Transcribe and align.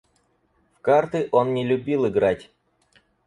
В 0.73 0.79
карты 0.81 1.29
он 1.31 1.53
не 1.53 1.63
любил 1.63 2.07
играть. 2.07 2.49